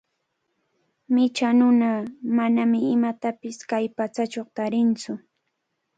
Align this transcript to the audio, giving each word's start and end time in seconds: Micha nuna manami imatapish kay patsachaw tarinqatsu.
Micha 1.13 1.49
nuna 1.57 1.89
manami 2.35 2.79
imatapish 2.95 3.59
kay 3.69 3.85
patsachaw 3.97 4.47
tarinqatsu. 4.55 5.11